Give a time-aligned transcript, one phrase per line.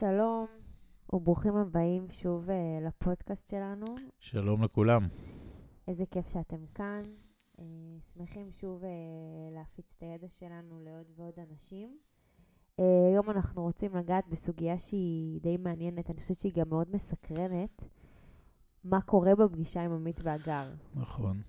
[0.00, 0.46] שלום
[1.12, 2.52] וברוכים הבאים שוב uh,
[2.86, 3.84] לפודקאסט שלנו.
[4.18, 5.08] שלום לכולם.
[5.88, 7.02] איזה כיף שאתם כאן.
[7.56, 7.62] Uh,
[8.02, 8.86] שמחים שוב uh,
[9.54, 11.98] להפיץ את הידע שלנו לעוד ועוד אנשים.
[12.80, 17.82] Uh, היום אנחנו רוצים לגעת בסוגיה שהיא די מעניינת, אני חושבת שהיא גם מאוד מסקרנת.
[18.84, 20.72] מה קורה בפגישה עם עמית והגר.
[20.94, 21.42] נכון.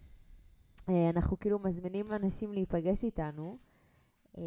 [0.79, 3.57] Uh, אנחנו כאילו מזמינים אנשים להיפגש איתנו.
[4.37, 4.43] אה,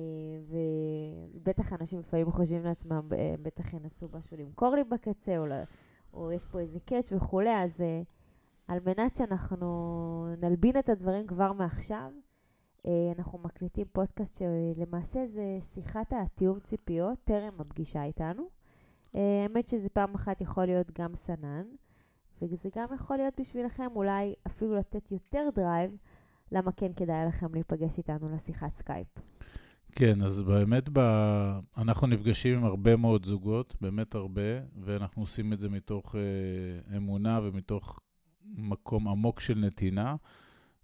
[1.34, 3.08] ובטח אנשים לפעמים חושבים לעצמם,
[3.42, 5.44] בטח ינסו משהו למכור לי בקצה, או,
[6.14, 8.02] או יש פה איזה catch וכולי, אז אה,
[8.68, 12.10] על מנת שאנחנו נלבין את הדברים כבר מעכשיו,
[12.86, 18.48] אה, אנחנו מקליטים פודקאסט שלמעשה זה שיחת התיאום ציפיות טרם הפגישה איתנו.
[19.14, 21.64] האמת שזה פעם אחת יכול להיות גם סנן,
[22.42, 25.96] וזה גם יכול להיות בשבילכם אולי אפילו לתת יותר drive,
[26.52, 29.08] למה כן כדאי לכם להיפגש איתנו לשיחת סקייפ.
[29.96, 30.98] כן, אז באמת ב...
[31.76, 37.40] אנחנו נפגשים עם הרבה מאוד זוגות, באמת הרבה, ואנחנו עושים את זה מתוך אה, אמונה
[37.42, 38.00] ומתוך
[38.44, 40.16] מקום עמוק של נתינה,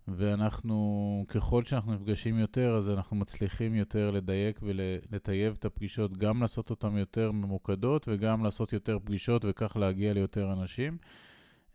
[0.08, 6.70] ואנחנו, ככל שאנחנו נפגשים יותר, אז אנחנו מצליחים יותר לדייק ולטייב את הפגישות, גם לעשות
[6.70, 10.98] אותן יותר ממוקדות וגם לעשות יותר פגישות וכך להגיע ליותר אנשים.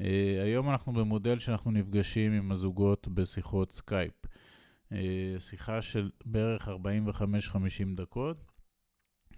[0.02, 4.26] אה, היום אנחנו במודל שאנחנו נפגשים עם הזוגות בשיחות סקייפ.
[4.92, 6.72] אה, שיחה של בערך 45-50
[7.96, 8.38] דקות,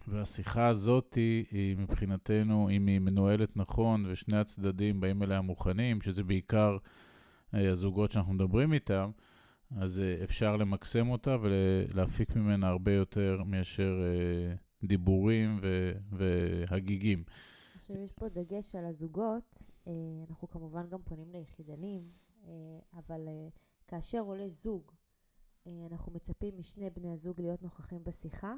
[0.07, 6.23] והשיחה הזאת היא, היא מבחינתנו, אם היא מנוהלת נכון ושני הצדדים באים אליה מוכנים, שזה
[6.23, 6.77] בעיקר
[7.53, 9.11] אה, הזוגות שאנחנו מדברים איתם,
[9.71, 14.01] אז אה, אפשר למקסם אותה ולהפיק ממנה הרבה יותר מאשר
[14.83, 15.59] דיבורים
[16.11, 17.23] והגיגים.
[17.75, 19.63] עכשיו יש פה דגש על הזוגות,
[20.29, 22.01] אנחנו כמובן גם פונים ליחידנים,
[22.93, 23.27] אבל
[23.87, 24.96] כאשר עולה זוג אה,
[25.91, 28.53] אנחנו מצפים משני בני הזוג להיות נוכחים בשיחה.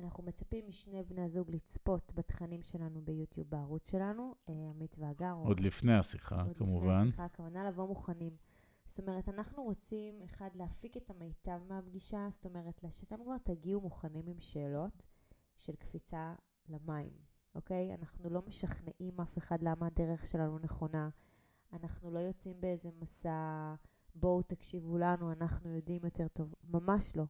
[0.00, 5.32] אנחנו מצפים משני בני הזוג לצפות בתכנים שלנו ביוטיוב בערוץ שלנו, אה, עמית והגר.
[5.44, 6.86] עוד לפני השיחה, עוד כמובן.
[6.86, 8.36] עוד לפני השיחה, הכוונה לבוא מוכנים.
[8.86, 14.26] זאת אומרת, אנחנו רוצים, אחד, להפיק את המיטב מהפגישה, זאת אומרת, שאתם כבר תגיעו מוכנים
[14.26, 15.02] עם שאלות
[15.56, 16.34] של קפיצה
[16.68, 17.12] למים,
[17.54, 17.94] אוקיי?
[17.94, 21.08] אנחנו לא משכנעים אף אחד למה הדרך שלנו נכונה.
[21.72, 23.74] אנחנו לא יוצאים באיזה מסע...
[24.14, 26.54] בואו תקשיבו לנו, אנחנו יודעים יותר טוב.
[26.70, 27.24] ממש לא.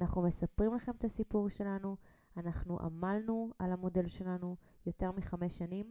[0.00, 1.96] אנחנו מספרים לכם את הסיפור שלנו,
[2.36, 5.86] אנחנו עמלנו על המודל שלנו יותר מחמש שנים,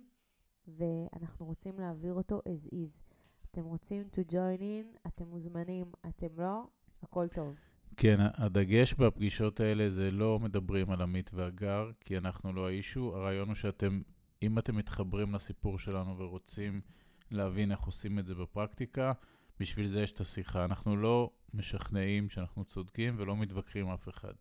[0.67, 2.99] ואנחנו רוצים להעביר אותו as is.
[3.51, 6.67] אתם רוצים to join in, אתם מוזמנים, אתם לא,
[7.03, 7.55] הכל טוב.
[7.97, 13.15] כן, הדגש בפגישות האלה זה לא מדברים על עמית והגר, כי אנחנו לא האישו.
[13.15, 14.01] הרעיון הוא שאתם,
[14.41, 16.81] אם אתם מתחברים לסיפור שלנו ורוצים
[17.31, 19.11] להבין איך עושים את זה בפרקטיקה,
[19.59, 20.65] בשביל זה יש את השיחה.
[20.65, 24.33] אנחנו לא משכנעים שאנחנו צודקים ולא מתווכחים עם אף אחד.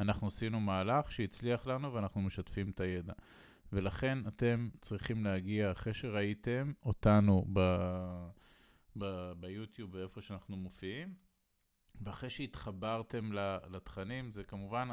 [0.00, 3.12] אנחנו עשינו מהלך שהצליח לנו ואנחנו משתפים את הידע.
[3.72, 7.60] ולכן אתם צריכים להגיע, אחרי שראיתם אותנו ב,
[8.98, 11.14] ב, ביוטיוב, באיפה שאנחנו מופיעים,
[12.00, 13.32] ואחרי שהתחברתם
[13.70, 14.88] לתכנים, זה כמובן,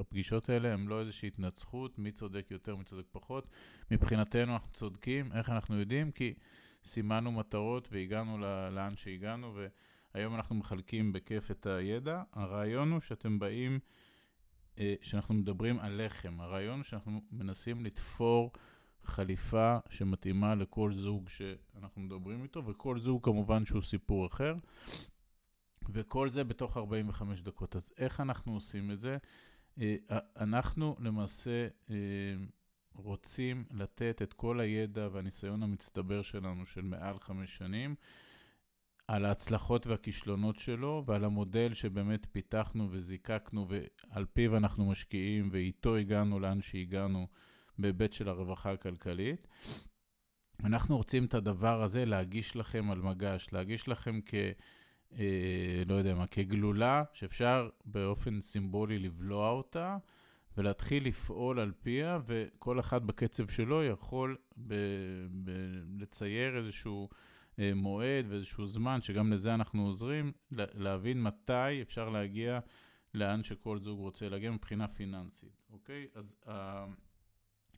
[0.00, 3.48] הפגישות האלה הן לא איזושהי התנצחות, מי צודק יותר, מי צודק פחות.
[3.90, 6.12] מבחינתנו אנחנו צודקים, איך אנחנו יודעים?
[6.12, 6.34] כי
[6.84, 8.38] סימנו מטרות והגענו
[8.70, 9.56] לאן שהגענו,
[10.14, 12.22] והיום אנחנו מחלקים בכיף את הידע.
[12.32, 13.78] הרעיון הוא שאתם באים,
[14.78, 16.40] אה, שאנחנו מדברים עליכם.
[16.40, 18.52] הרעיון הוא שאנחנו מנסים לתפור
[19.04, 24.54] חליפה שמתאימה לכל זוג שאנחנו מדברים איתו, וכל זוג כמובן שהוא סיפור אחר.
[25.88, 27.76] וכל זה בתוך 45 דקות.
[27.76, 29.16] אז איך אנחנו עושים את זה?
[29.80, 29.96] אה,
[30.36, 31.96] אנחנו למעשה אה,
[32.98, 37.94] רוצים לתת את כל הידע והניסיון המצטבר שלנו של מעל חמש שנים
[39.08, 46.40] על ההצלחות והכישלונות שלו ועל המודל שבאמת פיתחנו וזיקקנו ועל פיו אנחנו משקיעים ואיתו הגענו
[46.40, 47.26] לאן שהגענו
[47.78, 49.48] בהיבט של הרווחה הכלכלית.
[50.64, 54.34] אנחנו רוצים את הדבר הזה להגיש לכם על מגש, להגיש לכם כ...
[55.12, 59.96] אה, לא יודע מה, כגלולה שאפשר באופן סימבולי לבלוע אותה.
[60.58, 64.74] ולהתחיל לפעול על פיה, וכל אחד בקצב שלו יכול ב-
[65.44, 67.08] ב- לצייר איזשהו
[67.58, 72.58] אה, מועד ואיזשהו זמן, שגם לזה אנחנו עוזרים, להבין מתי אפשר להגיע
[73.14, 76.06] לאן שכל זוג רוצה להגיע מבחינה פיננסית, אוקיי?
[76.14, 76.86] אז אה,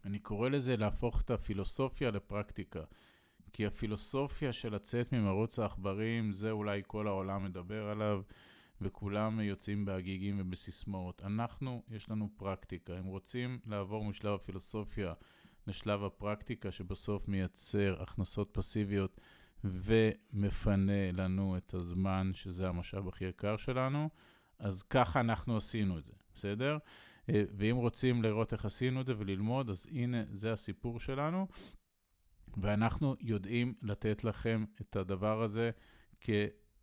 [0.04, 2.82] אני קורא לזה להפוך את הפילוסופיה לפרקטיקה.
[3.52, 8.22] כי הפילוסופיה של לצאת ממרוץ העכברים, זה אולי כל העולם מדבר עליו.
[8.80, 11.22] וכולם יוצאים בהגיגים ובסיסמאות.
[11.24, 12.98] אנחנו, יש לנו פרקטיקה.
[12.98, 15.12] אם רוצים לעבור משלב הפילוסופיה
[15.66, 19.20] לשלב הפרקטיקה, שבסוף מייצר הכנסות פסיביות
[19.64, 24.08] ומפנה לנו את הזמן, שזה המשאב הכי יקר שלנו,
[24.58, 26.78] אז ככה אנחנו עשינו את זה, בסדר?
[27.30, 31.46] אה, ואם רוצים לראות איך עשינו את זה וללמוד, אז הנה, זה הסיפור שלנו.
[32.56, 35.70] ואנחנו יודעים לתת לכם את הדבר הזה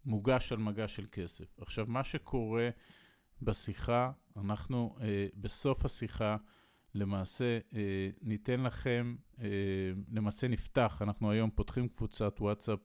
[0.07, 1.59] כמוגש על מגש של כסף.
[1.61, 2.69] עכשיו, מה שקורה
[3.41, 6.37] בשיחה, אנחנו אה, בסוף השיחה,
[6.95, 9.47] למעשה אה, ניתן לכם, אה,
[10.11, 12.79] למעשה נפתח, אנחנו היום פותחים קבוצת וואטסאפ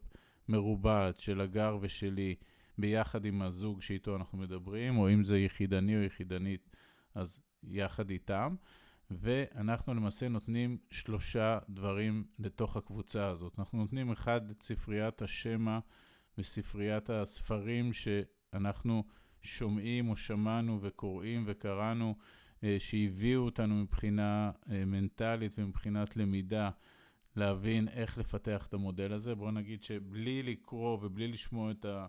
[0.48, 2.34] מרובעת של הגר ושלי,
[2.78, 6.70] ביחד עם הזוג שאיתו אנחנו מדברים, או אם זה יחידני או יחידנית,
[7.14, 8.54] אז יחד איתם.
[9.10, 13.58] ואנחנו למעשה נותנים שלושה דברים לתוך הקבוצה הזאת.
[13.58, 15.78] אנחנו נותנים אחד את ספריית השמע
[16.38, 19.05] וספריית הספרים שאנחנו
[19.43, 22.14] שומעים או שמענו וקוראים וקראנו,
[22.64, 26.70] אה, שהביאו אותנו מבחינה אה, מנטלית ומבחינת למידה
[27.37, 29.34] להבין איך לפתח את המודל הזה.
[29.34, 32.06] בואו נגיד שבלי לקרוא ובלי לשמוע את ה...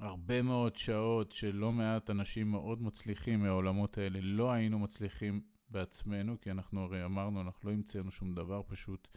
[0.00, 5.40] הרבה מאוד שעות של לא מעט אנשים מאוד מצליחים מהעולמות האלה, לא היינו מצליחים
[5.70, 9.08] בעצמנו, כי אנחנו הרי אמרנו, אנחנו לא המצאנו שום דבר, פשוט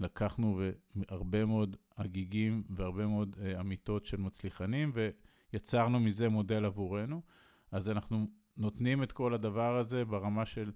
[0.00, 0.60] לקחנו
[1.08, 4.92] הרבה מאוד הגיגים והרבה מאוד uh, אמיתות של מצליחנים,
[5.52, 7.22] ויצרנו מזה מודל עבורנו.
[7.72, 8.26] אז אנחנו
[8.56, 10.72] נותנים את כל הדבר הזה ברמה של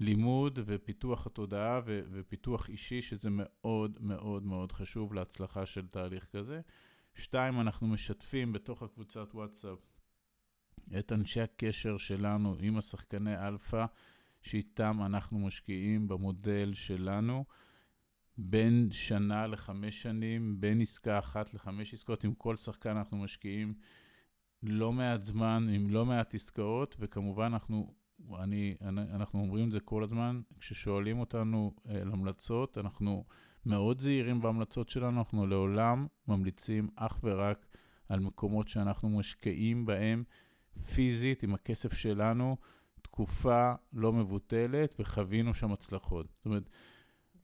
[0.00, 6.60] לימוד ופיתוח התודעה ו- ופיתוח אישי, שזה מאוד מאוד מאוד חשוב להצלחה של תהליך כזה.
[7.14, 9.78] שתיים, אנחנו משתפים בתוך הקבוצת וואטסאפ
[10.98, 13.84] את אנשי הקשר שלנו עם השחקני אלפא,
[14.42, 17.44] שאיתם אנחנו משקיעים במודל שלנו.
[18.38, 23.74] בין שנה לחמש שנים, בין עסקה אחת לחמש עסקאות, עם כל שחקן אנחנו משקיעים
[24.62, 27.94] לא מעט זמן, עם לא מעט עסקאות, וכמובן אנחנו,
[28.38, 33.24] אני, אנחנו אומרים את זה כל הזמן, כששואלים אותנו אה, על המלצות, אנחנו
[33.66, 37.66] מאוד זהירים בהמלצות שלנו, אנחנו לעולם ממליצים אך ורק
[38.08, 40.24] על מקומות שאנחנו משקיעים בהם
[40.94, 42.56] פיזית עם הכסף שלנו,
[43.02, 46.26] תקופה לא מבוטלת, וחווינו שם הצלחות.
[46.36, 46.70] זאת אומרת...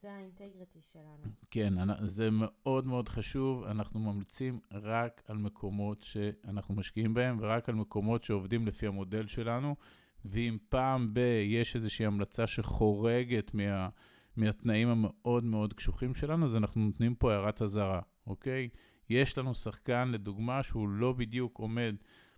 [0.00, 1.22] זה האינטגריטי שלנו.
[1.50, 1.74] כן,
[2.06, 3.64] זה מאוד מאוד חשוב.
[3.64, 9.76] אנחנו ממליצים רק על מקומות שאנחנו משקיעים בהם, ורק על מקומות שעובדים לפי המודל שלנו.
[10.24, 13.88] ואם פעם ב- יש איזושהי המלצה שחורגת מה...
[14.36, 18.68] מהתנאים המאוד מאוד קשוחים שלנו, אז אנחנו נותנים פה הערת אזהרה, אוקיי?
[19.10, 21.94] יש לנו שחקן, לדוגמה, שהוא לא בדיוק עומד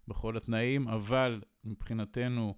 [0.09, 2.55] בכל התנאים, אבל מבחינתנו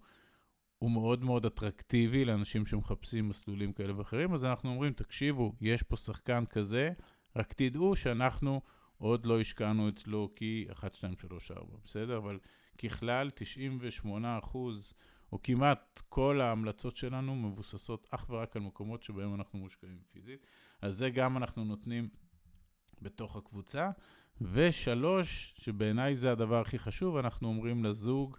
[0.84, 5.96] הוא מאוד מאוד אטרקטיבי לאנשים שמחפשים מסלולים כאלה ואחרים, אז אנחנו אומרים, תקשיבו, יש פה
[5.96, 6.90] שחקן כזה,
[7.36, 8.60] רק תדעו שאנחנו
[8.98, 12.16] עוד לא השקענו אצלו כי 1, 2, 3, 4, בסדר?
[12.16, 12.38] אבל
[12.78, 14.92] ככלל, 98 אחוז
[15.32, 20.46] או כמעט כל ההמלצות שלנו מבוססות אך ורק על מקומות שבהם אנחנו מושקעים פיזית.
[20.82, 22.08] אז זה גם אנחנו נותנים
[23.02, 23.90] בתוך הקבוצה.
[24.40, 28.38] ושלוש, שבעיניי זה הדבר הכי חשוב, אנחנו אומרים לזוג,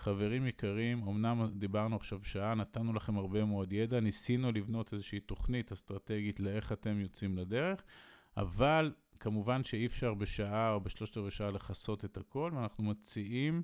[0.00, 5.72] חברים יקרים, אמנם דיברנו עכשיו שעה, נתנו לכם הרבה מאוד ידע, ניסינו לבנות איזושהי תוכנית
[5.72, 7.82] אסטרטגית לאיך אתם יוצאים לדרך,
[8.36, 13.62] אבל כמובן שאי אפשר בשעה או בשלושת רבעי שעה לכסות את הכל, ואנחנו מציעים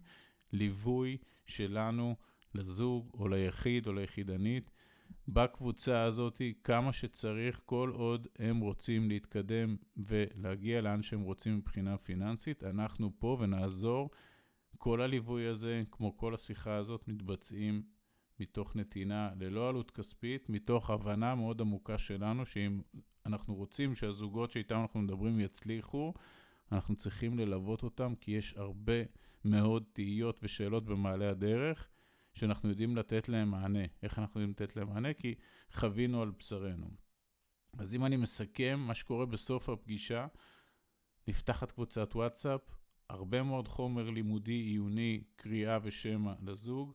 [0.53, 1.17] ליווי
[1.47, 2.17] שלנו
[2.55, 4.71] לזוג או ליחיד או ליחידנית
[5.29, 12.65] בקבוצה הזאת כמה שצריך, כל עוד הם רוצים להתקדם ולהגיע לאן שהם רוצים מבחינה פיננסית.
[12.65, 14.11] אנחנו פה ונעזור.
[14.79, 17.83] כל הליווי הזה, כמו כל השיחה הזאת, מתבצעים
[18.41, 22.81] מתוך נתינה ללא עלות כספית, מתוך הבנה מאוד עמוקה שלנו, שאם
[23.27, 26.15] אנחנו רוצים שהזוגות שאיתם אנחנו מדברים יצליחו,
[26.73, 29.03] אנחנו צריכים ללוות אותם, כי יש הרבה
[29.45, 31.89] מאוד תהיות ושאלות במעלה הדרך,
[32.33, 33.85] שאנחנו יודעים לתת להם מענה.
[34.03, 35.15] איך אנחנו יודעים לתת להם מענה?
[35.15, 35.35] כי
[35.73, 36.91] חווינו על בשרנו.
[37.79, 40.27] אז אם אני מסכם, מה שקורה בסוף הפגישה,
[41.29, 42.61] נפתחת קבוצת וואטסאפ,
[43.11, 46.93] הרבה מאוד חומר לימודי, עיוני, קריאה ושמע לזוג,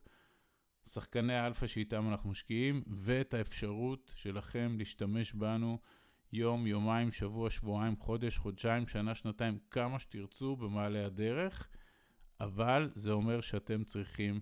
[0.85, 5.79] שחקני אלפא שאיתם אנחנו משקיעים, ואת האפשרות שלכם להשתמש בנו
[6.33, 11.69] יום, יומיים, שבוע, שבועיים, חודש, חודשיים, שנה, שנתיים, כמה שתרצו במעלה הדרך,
[12.39, 14.39] אבל זה אומר שאתם צריכים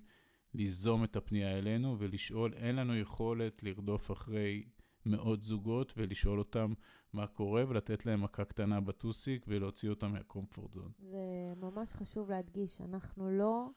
[0.53, 4.63] ליזום את הפנייה אלינו ולשאול, אין לנו יכולת לרדוף אחרי
[5.05, 6.73] מאות זוגות ולשאול אותם
[7.13, 10.91] מה קורה ולתת להם מכה קטנה בטוסיק ולהוציא אותם מהקומפורט זון.
[10.99, 13.69] זה ממש חשוב להדגיש, אנחנו לא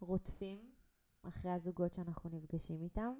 [0.00, 0.70] רודפים
[1.22, 3.12] אחרי הזוגות שאנחנו נפגשים איתם,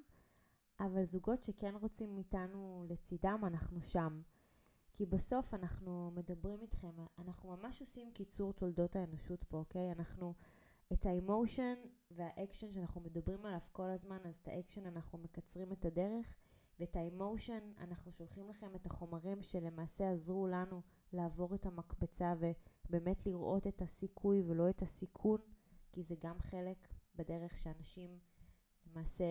[0.81, 4.23] אבל זוגות שכן רוצים איתנו לצידם, אנחנו שם.
[4.93, 9.93] כי בסוף אנחנו מדברים איתכם, אנחנו ממש עושים קיצור תולדות האנושות פה, אוקיי?
[9.93, 10.35] אנחנו...
[10.93, 11.75] את ה emotion
[12.11, 16.35] והאקשן שאנחנו מדברים עליו כל הזמן, אז את האקשן אנחנו מקצרים את הדרך,
[16.81, 20.83] ואת ה emotion אנחנו שולחים לכם את החומרים שלמעשה עזרו לנו
[21.13, 22.35] לעבור את המקפצה
[22.89, 25.41] ובאמת לראות את הסיכוי ולא את הסיכון,
[25.93, 28.19] כי זה גם חלק בדרך שאנשים
[28.87, 29.25] למעשה,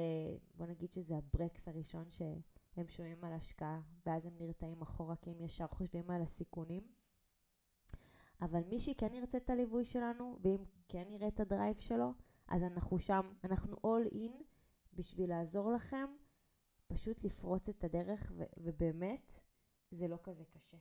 [0.55, 5.41] בוא נגיד שזה הברקס הראשון שהם שומעים על השקעה, ואז הם נרתעים אחורה כי הם
[5.41, 6.83] ישר חושבים על הסיכונים.
[8.41, 12.13] אבל מי שכן ירצה את הליווי שלנו, ואם כן יראה את הדרייב שלו,
[12.47, 14.43] אז אנחנו שם, אנחנו all in
[14.93, 16.05] בשביל לעזור לכם
[16.93, 19.39] פשוט לפרוץ את הדרך, ו- ובאמת,
[19.91, 20.77] זה לא כזה קשה.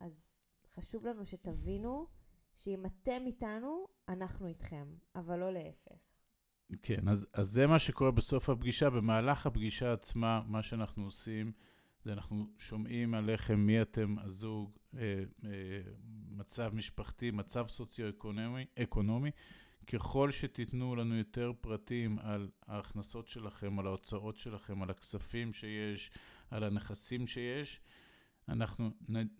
[0.00, 0.30] אז
[0.74, 2.06] חשוב לנו שתבינו
[2.54, 5.98] שאם אתם איתנו, אנחנו איתכם, אבל לא להפך.
[6.82, 8.90] כן, אז, אז זה מה שקורה בסוף הפגישה.
[8.90, 11.52] במהלך הפגישה עצמה, מה שאנחנו עושים,
[12.02, 15.00] זה אנחנו שומעים עליכם, מי אתם, הזוג, אה,
[15.44, 15.50] אה,
[16.28, 19.30] מצב משפחתי, מצב סוציו-אקונומי, אקונומי.
[19.86, 26.10] ככל שתיתנו לנו יותר פרטים על ההכנסות שלכם, על ההוצאות שלכם, על הכספים שיש,
[26.50, 27.80] על הנכסים שיש,
[28.48, 28.90] אנחנו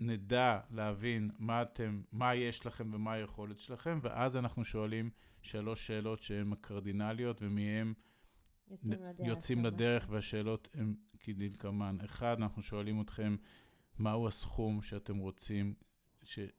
[0.01, 5.11] נדע להבין מה אתם, מה יש לכם ומה היכולת שלכם, ואז אנחנו שואלים
[5.43, 7.93] שלוש שאלות שהן הקרדינליות, ומהן
[8.71, 9.27] יוצאים לדרך.
[9.29, 11.97] יוצאים לדרך, והשאלות הן כדלקמן.
[12.05, 13.37] אחד, אנחנו שואלים אתכם,
[13.99, 15.75] מהו הסכום שאתם רוצים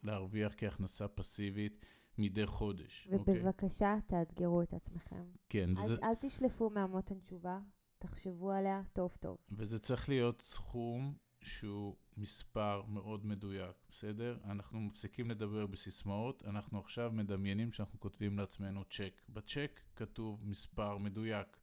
[0.03, 1.85] להרוויח כהכנסה פסיבית
[2.19, 3.07] מדי חודש?
[3.11, 3.41] אוקיי?
[3.41, 4.09] ובבקשה, okay.
[4.09, 5.25] תאתגרו את עצמכם.
[5.49, 5.77] כן.
[5.77, 5.95] אל, וזה...
[6.03, 7.59] אל תשלפו מהמותן תשובה,
[7.99, 9.37] תחשבו עליה טוב טוב.
[9.51, 14.37] וזה צריך להיות סכום שהוא מספר מאוד מדויק, בסדר?
[14.45, 19.21] אנחנו מפסיקים לדבר בסיסמאות, אנחנו עכשיו מדמיינים שאנחנו כותבים לעצמנו צ'ק.
[19.29, 21.57] בצ'ק כתוב מספר מדויק.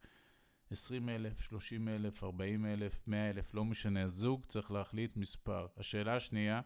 [0.70, 5.66] 20 אלף, 30 אלף, 40 אלף, 100 אלף, לא משנה, הזוג צריך להחליט מספר.
[5.76, 6.61] השאלה השנייה,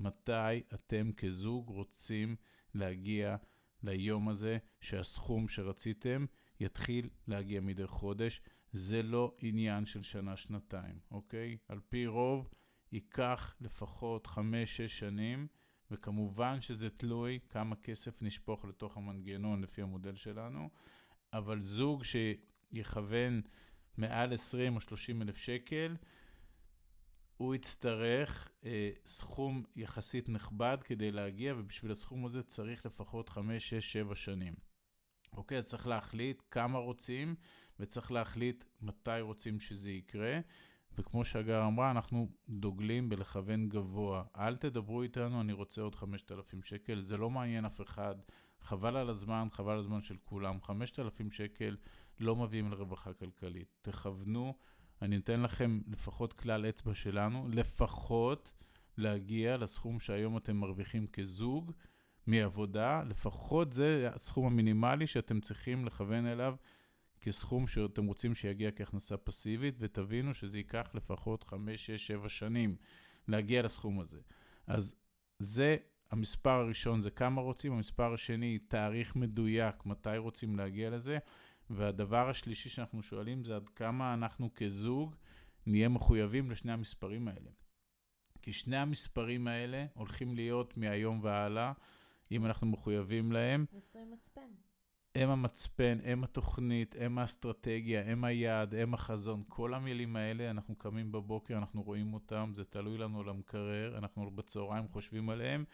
[0.00, 2.36] מתי אתם כזוג רוצים
[2.74, 3.36] להגיע
[3.82, 6.26] ליום הזה שהסכום שרציתם
[6.60, 8.40] יתחיל להגיע מדי חודש?
[8.72, 11.56] זה לא עניין של שנה-שנתיים, אוקיי?
[11.68, 12.48] על פי רוב,
[12.92, 14.38] ייקח לפחות 5-6
[14.86, 15.46] שנים,
[15.90, 20.70] וכמובן שזה תלוי כמה כסף נשפוך לתוך המנגנון לפי המודל שלנו,
[21.32, 23.42] אבל זוג שיכוון
[23.96, 25.96] מעל 20 או 30 אלף שקל,
[27.44, 33.92] הוא יצטרך אה, סכום יחסית נכבד כדי להגיע, ובשביל הסכום הזה צריך לפחות 5, 6,
[33.92, 34.54] 7 שנים.
[35.36, 37.34] אוקיי, אז צריך להחליט כמה רוצים,
[37.80, 40.40] וצריך להחליט מתי רוצים שזה יקרה.
[40.98, 44.24] וכמו שהגר אמרה, אנחנו דוגלים בלכוון גבוה.
[44.36, 48.14] אל תדברו איתנו, אני רוצה עוד 5,000 שקל, זה לא מעניין אף אחד.
[48.60, 50.60] חבל על הזמן, חבל על הזמן של כולם.
[50.60, 51.76] 5,000 שקל
[52.20, 53.68] לא מביאים לרווחה כלכלית.
[53.82, 54.54] תכוונו,
[55.02, 58.50] אני אתן לכם לפחות כלל אצבע שלנו, לפחות
[58.98, 61.72] להגיע לסכום שהיום אתם מרוויחים כזוג
[62.26, 66.54] מעבודה, לפחות זה הסכום המינימלי שאתם צריכים לכוון אליו
[67.20, 72.76] כסכום שאתם רוצים שיגיע כהכנסה פסיבית, ותבינו שזה ייקח לפחות 5, 6, 7 שנים
[73.28, 74.20] להגיע לסכום הזה.
[74.66, 74.94] אז
[75.38, 75.76] זה
[76.10, 81.18] המספר הראשון, זה כמה רוצים, המספר השני, תאריך מדויק, מתי רוצים להגיע לזה,
[81.70, 85.14] והדבר השלישי שאנחנו שואלים זה עד כמה אנחנו כזוג
[85.66, 87.50] נהיה מחויבים לשני המספרים האלה.
[88.42, 91.72] כי שני המספרים האלה הולכים להיות מהיום והלאה,
[92.30, 93.64] אם אנחנו מחויבים להם.
[93.72, 94.50] יוצרים מצפן.
[95.14, 99.42] הם המצפן, הם התוכנית, הם האסטרטגיה, הם היעד, הם החזון.
[99.48, 104.30] כל המילים האלה, אנחנו קמים בבוקר, אנחנו רואים אותם, זה תלוי לנו על המקרר, אנחנו
[104.30, 105.64] בצהריים חושבים עליהם,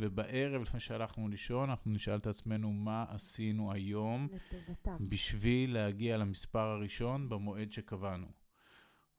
[0.00, 4.96] ובערב, לפני שהלכנו לישון, אנחנו נשאל את עצמנו מה עשינו היום, לטובתם.
[5.08, 8.26] בשביל להגיע למספר הראשון במועד שקבענו.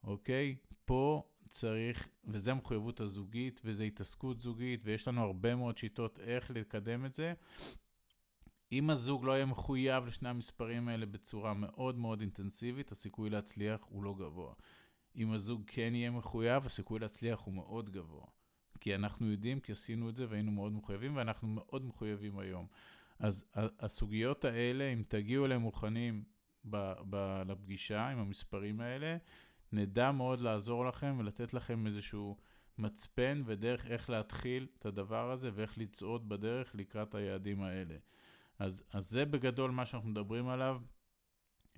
[0.04, 0.56] אוקיי?
[0.86, 7.06] פה צריך, וזה המחויבות הזוגית, וזה התעסקות זוגית, ויש לנו הרבה מאוד שיטות איך לקדם
[7.06, 7.34] את זה.
[8.72, 14.04] אם הזוג לא יהיה מחויב לשני המספרים האלה בצורה מאוד מאוד אינטנסיבית, הסיכוי להצליח הוא
[14.04, 14.54] לא גבוה.
[15.16, 18.26] אם הזוג כן יהיה מחויב, הסיכוי להצליח הוא מאוד גבוה.
[18.80, 22.68] כי אנחנו יודעים, כי עשינו את זה והיינו מאוד מחויבים, ואנחנו מאוד מחויבים היום.
[23.20, 26.24] אז הסוגיות האלה, אם תגיעו אליהם מוכנים
[26.70, 29.18] ב- ב- לפגישה עם המספרים האלה,
[29.72, 32.38] נדע מאוד לעזור לכם ולתת לכם איזשהו
[32.78, 37.96] מצפן ודרך איך להתחיל את הדבר הזה ואיך לצעוד בדרך לקראת היעדים האלה.
[38.60, 40.82] אז, אז זה בגדול מה שאנחנו מדברים עליו.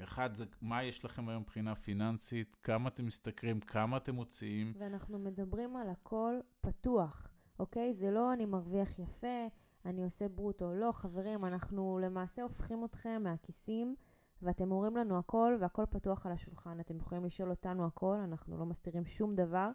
[0.03, 4.73] אחד, זה מה יש לכם היום מבחינה פיננסית, כמה אתם משתכרים, כמה אתם מוציאים.
[4.77, 7.27] ואנחנו מדברים על הכל פתוח,
[7.59, 7.93] אוקיי?
[7.93, 9.47] זה לא אני מרוויח יפה,
[9.85, 10.73] אני עושה ברוטו.
[10.73, 13.95] לא, חברים, אנחנו למעשה הופכים אתכם מהכיסים,
[14.41, 16.79] ואתם אומרים לנו הכל, והכל פתוח על השולחן.
[16.79, 19.69] אתם יכולים לשאול אותנו הכל, אנחנו לא מסתירים שום דבר.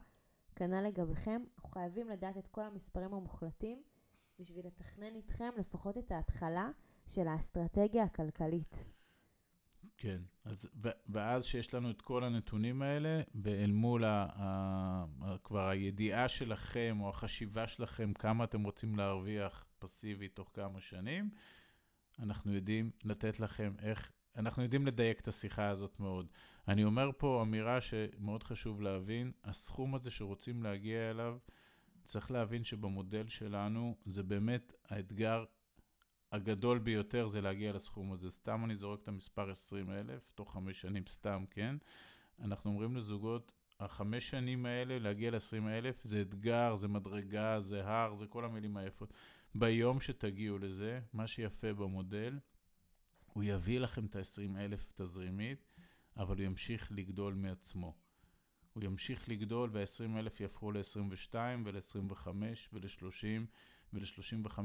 [0.57, 3.83] כנ"ל לגביכם, אנחנו חייבים לדעת את כל המספרים המוחלטים,
[4.39, 6.71] בשביל לתכנן איתכם לפחות את ההתחלה.
[7.07, 8.85] של האסטרטגיה הכלכלית.
[9.97, 15.39] כן, אז, ו, ואז שיש לנו את כל הנתונים האלה, ואל מול ה, ה, ה,
[15.45, 21.31] כבר הידיעה שלכם, או החשיבה שלכם, כמה אתם רוצים להרוויח פסיבית תוך כמה שנים,
[22.19, 26.27] אנחנו יודעים לתת לכם איך, אנחנו יודעים לדייק את השיחה הזאת מאוד.
[26.69, 31.39] אני אומר פה אמירה שמאוד חשוב להבין, הסכום הזה שרוצים להגיע אליו,
[32.05, 35.45] צריך להבין שבמודל שלנו זה באמת האתגר
[36.33, 38.31] הגדול ביותר זה להגיע לסכום הזה.
[38.31, 41.77] סתם אני זורק את המספר 20 אלף, תוך חמש שנים סתם, כן?
[42.41, 48.15] אנחנו אומרים לזוגות, החמש שנים האלה, להגיע ל-20 אלף, זה אתגר, זה מדרגה, זה הר,
[48.15, 49.13] זה כל המילים היפות.
[49.55, 52.39] ביום שתגיעו לזה, מה שיפה במודל,
[53.33, 55.65] הוא יביא לכם את ה-20 אלף תזרימית,
[56.17, 57.95] אבל הוא ימשיך לגדול מעצמו.
[58.73, 62.29] הוא ימשיך לגדול וה-20 אלף יהפכו ל-22 ול-25
[62.73, 63.47] ול-30
[63.97, 64.59] ול-35.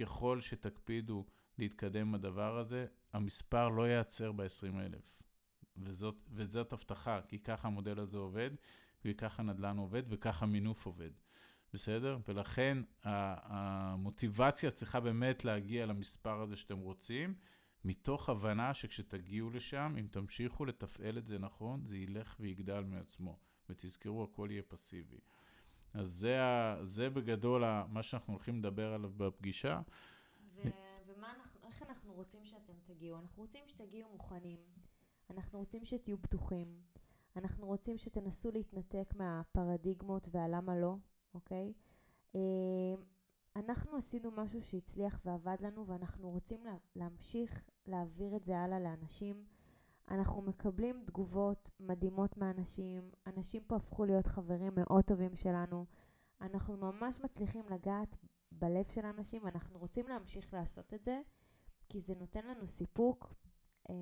[0.00, 1.26] ככל שתקפידו
[1.58, 5.14] להתקדם בדבר הזה, המספר לא ייעצר ב-20 אלף.
[5.76, 8.50] וזאת, וזאת הבטחה, כי ככה המודל הזה עובד,
[9.04, 11.10] וככה נדל"ן עובד, וככה מינוף עובד.
[11.72, 12.18] בסדר?
[12.28, 17.34] ולכן המוטיבציה צריכה באמת להגיע למספר הזה שאתם רוצים,
[17.84, 23.38] מתוך הבנה שכשתגיעו לשם, אם תמשיכו לתפעל את זה נכון, זה ילך ויגדל מעצמו.
[23.68, 25.18] ותזכרו, הכל יהיה פסיבי.
[25.94, 26.38] אז זה,
[26.82, 29.80] זה בגדול מה שאנחנו הולכים לדבר עליו בפגישה.
[30.56, 30.68] ו-
[31.06, 33.18] ומה אנחנו, איך אנחנו רוצים שאתם תגיעו?
[33.18, 34.58] אנחנו רוצים שתגיעו מוכנים,
[35.30, 36.66] אנחנו רוצים שתהיו פתוחים,
[37.36, 40.96] אנחנו רוצים שתנסו להתנתק מהפרדיגמות והלמה לא,
[41.34, 41.72] אוקיי?
[42.34, 42.40] אה,
[43.56, 49.44] אנחנו עשינו משהו שהצליח ועבד לנו ואנחנו רוצים לה, להמשיך להעביר את זה הלאה לאנשים.
[50.08, 55.86] אנחנו מקבלים תגובות מדהימות מאנשים, אנשים פה הפכו להיות חברים מאוד טובים שלנו.
[56.40, 58.16] אנחנו ממש מצליחים לגעת
[58.52, 61.20] בלב של אנשים ואנחנו רוצים להמשיך לעשות את זה,
[61.88, 63.34] כי זה נותן לנו סיפוק
[63.90, 63.94] אה,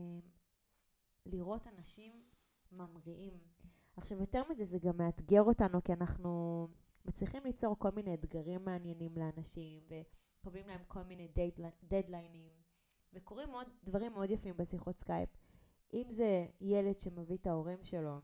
[1.26, 2.22] לראות אנשים
[2.72, 3.38] ממריאים.
[3.96, 6.68] עכשיו יותר מזה זה גם מאתגר אותנו כי אנחנו
[7.04, 11.28] מצליחים ליצור כל מיני אתגרים מעניינים לאנשים וקובעים להם כל מיני
[11.82, 12.52] דדליינים
[13.12, 15.28] וקורים מאוד, דברים מאוד יפים בשיחות סקייפ.
[15.92, 18.18] אם זה ילד שמביא את ההורים שלו,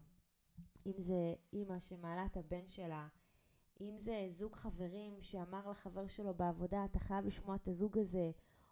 [0.87, 3.09] אם זה אימא שמעלה את הבן שלה,
[3.81, 8.31] אם זה זוג חברים שאמר לחבר שלו בעבודה, אתה חייב לשמוע את הזוג הזה,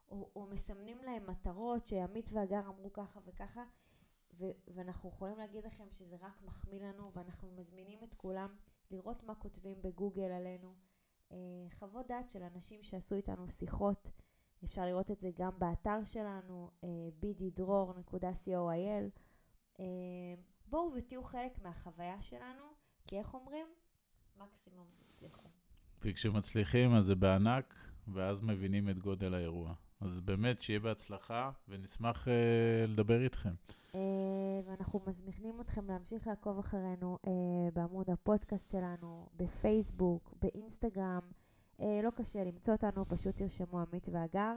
[0.09, 3.65] או, או מסמנים להם מטרות שעמית והגר אמרו ככה וככה,
[4.39, 8.57] ו- ואנחנו יכולים להגיד לכם שזה רק מחמיא לנו, ואנחנו מזמינים את כולם
[8.91, 10.75] לראות מה כותבים בגוגל עלינו.
[11.33, 11.37] אה,
[11.79, 14.11] חוות דעת של אנשים שעשו איתנו שיחות,
[14.65, 16.89] אפשר לראות את זה גם באתר שלנו, אה,
[17.23, 19.19] bddror.coil.
[19.81, 19.85] אה,
[20.67, 22.63] בואו ותהיו חלק מהחוויה שלנו,
[23.07, 23.67] כי איך אומרים?
[24.37, 25.49] מקסימום תצליחו.
[26.03, 27.75] וכשמצליחים אז זה בענק,
[28.09, 29.75] ואז מבינים את גודל האירוע.
[30.01, 32.31] אז באמת, שיהיה בהצלחה, ונשמח uh,
[32.89, 33.55] לדבר איתכם.
[33.93, 33.97] Uh,
[34.65, 37.29] ואנחנו מזמינים אתכם להמשיך לעקוב אחרינו uh,
[37.73, 41.21] בעמוד הפודקאסט שלנו, בפייסבוק, באינסטגרם.
[41.81, 44.55] Uh, לא קשה למצוא אותנו, פשוט תרשמו עמית והגר,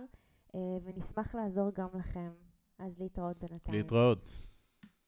[0.48, 2.30] uh, ונשמח לעזור גם לכם.
[2.80, 3.78] אז להתראות בינתיים.
[3.78, 4.49] להתראות.